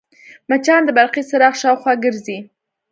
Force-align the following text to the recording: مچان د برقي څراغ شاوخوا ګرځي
مچان 0.49 0.81
د 0.85 0.89
برقي 0.97 1.23
څراغ 1.29 1.53
شاوخوا 1.61 1.93
ګرځي 2.03 2.37